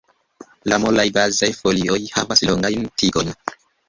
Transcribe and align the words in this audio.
La 0.71 0.77
molaj 0.85 1.03
bazaj 1.17 1.49
folioj 1.57 1.97
havas 2.13 2.41
longajn 2.49 2.89
tigojn. 3.03 3.31